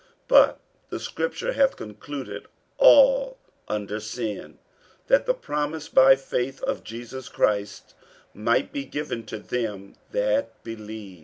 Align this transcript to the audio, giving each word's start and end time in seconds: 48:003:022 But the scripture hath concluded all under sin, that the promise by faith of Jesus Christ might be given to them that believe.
48:003:022 0.01 0.09
But 0.29 0.59
the 0.89 0.99
scripture 0.99 1.53
hath 1.53 1.75
concluded 1.75 2.47
all 2.79 3.37
under 3.67 3.99
sin, 3.99 4.57
that 5.05 5.27
the 5.27 5.35
promise 5.35 5.89
by 5.89 6.15
faith 6.15 6.59
of 6.63 6.83
Jesus 6.83 7.29
Christ 7.29 7.93
might 8.33 8.71
be 8.73 8.83
given 8.83 9.27
to 9.27 9.37
them 9.37 9.93
that 10.09 10.63
believe. 10.63 11.19